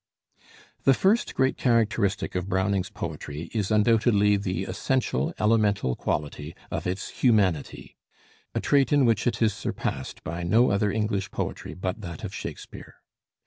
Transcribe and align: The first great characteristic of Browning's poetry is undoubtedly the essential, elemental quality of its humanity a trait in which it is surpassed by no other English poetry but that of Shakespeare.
The 0.83 0.95
first 0.95 1.35
great 1.35 1.57
characteristic 1.57 2.33
of 2.33 2.49
Browning's 2.49 2.89
poetry 2.89 3.51
is 3.53 3.69
undoubtedly 3.69 4.35
the 4.35 4.63
essential, 4.63 5.31
elemental 5.37 5.95
quality 5.95 6.55
of 6.71 6.87
its 6.87 7.09
humanity 7.21 7.97
a 8.55 8.59
trait 8.59 8.91
in 8.91 9.05
which 9.05 9.27
it 9.27 9.43
is 9.43 9.53
surpassed 9.53 10.23
by 10.23 10.41
no 10.41 10.71
other 10.71 10.91
English 10.91 11.29
poetry 11.29 11.75
but 11.75 12.01
that 12.01 12.23
of 12.23 12.33
Shakespeare. 12.33 12.95